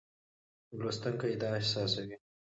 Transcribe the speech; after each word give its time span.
لوستونکی 0.79 1.33
دا 1.41 1.49
احساسوي. 1.59 2.15